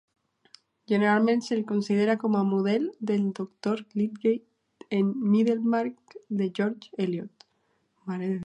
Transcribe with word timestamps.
Generalment 0.91 1.43
se'l 1.47 1.59
considera 1.71 2.15
com 2.23 2.37
a 2.39 2.41
model 2.55 2.87
del 3.11 3.27
Doctor 3.41 3.77
Lydgate 4.01 4.93
en 5.01 5.15
Middlemarch, 5.35 6.19
de 6.41 6.53
George 6.61 7.03
Eliot. 7.07 7.51